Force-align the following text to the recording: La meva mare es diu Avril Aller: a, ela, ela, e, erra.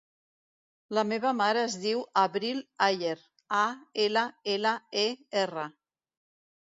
La 0.97 1.01
meva 1.09 1.33
mare 1.41 1.61
es 1.65 1.75
diu 1.83 2.01
Avril 2.21 2.63
Aller: 2.87 3.13
a, 3.61 3.63
ela, 4.07 4.27
ela, 4.55 4.75
e, 5.03 5.05
erra. 5.45 5.67